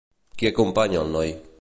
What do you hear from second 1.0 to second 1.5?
el noi?